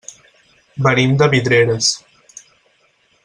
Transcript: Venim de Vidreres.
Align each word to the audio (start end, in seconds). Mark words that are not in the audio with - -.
Venim 0.87 1.13
de 1.21 1.27
Vidreres. 1.35 1.91